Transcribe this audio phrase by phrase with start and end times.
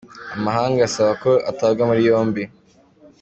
[0.35, 2.43] Amahanga asaba ko atabwa muri yombi.